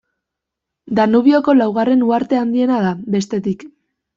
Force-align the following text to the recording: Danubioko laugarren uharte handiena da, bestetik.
Danubioko 0.99 1.55
laugarren 1.59 2.03
uharte 2.09 2.41
handiena 2.41 2.81
da, 2.87 2.99
bestetik. 3.19 3.69